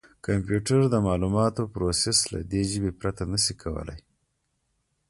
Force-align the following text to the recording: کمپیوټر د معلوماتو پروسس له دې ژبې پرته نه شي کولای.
کمپیوټر 0.25 0.81
د 0.89 0.95
معلوماتو 1.07 1.63
پروسس 1.73 2.19
له 2.33 2.39
دې 2.51 2.61
ژبې 2.71 2.91
پرته 2.99 3.23
نه 3.31 3.39
شي 3.43 3.53
کولای. 3.63 3.99